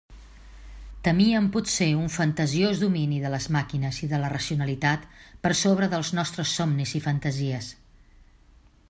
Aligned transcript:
Temíem 1.07 1.49
potser 1.55 1.89
un 1.97 2.07
fantasiós 2.13 2.81
domini 2.85 3.19
de 3.25 3.31
les 3.33 3.47
màquines 3.57 4.01
i 4.07 4.11
de 4.15 4.23
la 4.23 4.33
racionalitat 4.35 5.05
per 5.45 5.53
sobre 5.61 5.93
dels 5.93 6.13
nostres 6.21 6.57
somnis 6.63 6.95
i 7.01 7.07
fantasies. 7.09 7.73